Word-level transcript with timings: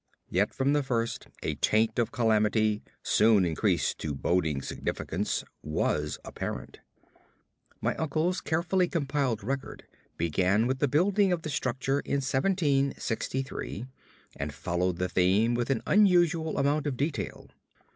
Yet 0.31 0.51
from 0.51 0.73
the 0.73 0.81
first 0.81 1.27
a 1.43 1.53
taint 1.53 1.99
of 1.99 2.11
calamity, 2.11 2.81
soon 3.03 3.45
increased 3.45 3.99
to 3.99 4.15
boding 4.15 4.63
significance, 4.63 5.43
was 5.61 6.17
apparent. 6.25 6.79
My 7.81 7.93
uncle's 7.97 8.41
carefully 8.41 8.87
compiled 8.87 9.43
record 9.43 9.85
began 10.17 10.65
with 10.65 10.79
the 10.79 10.87
building 10.87 11.31
of 11.31 11.43
the 11.43 11.51
structure 11.51 11.99
in 11.99 12.13
1763, 12.13 13.85
and 14.37 14.51
followed 14.51 14.97
the 14.97 15.07
theme 15.07 15.53
with 15.53 15.69
an 15.69 15.83
unusual 15.85 16.57
amount 16.57 16.87
of 16.87 16.97
detail. 16.97 17.49